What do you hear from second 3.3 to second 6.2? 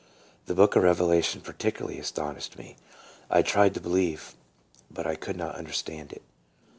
tried to believe, but I could not understand